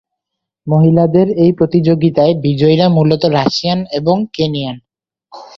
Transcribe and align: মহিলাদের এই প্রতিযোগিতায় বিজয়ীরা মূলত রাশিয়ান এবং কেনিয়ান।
মহিলাদের 0.67 1.27
এই 1.43 1.51
প্রতিযোগিতায় 1.51 2.33
বিজয়ীরা 2.35 2.87
মূলত 2.89 3.23
রাশিয়ান 3.37 3.79
এবং 3.91 4.15
কেনিয়ান। 4.33 4.77